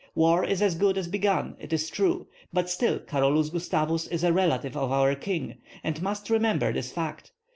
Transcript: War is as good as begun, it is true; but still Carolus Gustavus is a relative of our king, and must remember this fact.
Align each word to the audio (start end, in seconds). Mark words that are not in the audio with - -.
War 0.15 0.43
is 0.43 0.63
as 0.63 0.73
good 0.73 0.97
as 0.97 1.07
begun, 1.07 1.55
it 1.59 1.71
is 1.71 1.91
true; 1.91 2.25
but 2.51 2.71
still 2.71 2.97
Carolus 2.97 3.51
Gustavus 3.51 4.07
is 4.07 4.23
a 4.23 4.33
relative 4.33 4.75
of 4.75 4.91
our 4.91 5.13
king, 5.13 5.57
and 5.83 6.01
must 6.01 6.31
remember 6.31 6.73
this 6.73 6.91
fact. 6.91 7.31